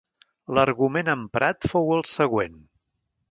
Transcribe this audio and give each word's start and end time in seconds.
L'argument 0.57 1.11
emprat 1.15 1.69
fou 1.73 1.93
el 1.97 2.03
següent. 2.13 2.57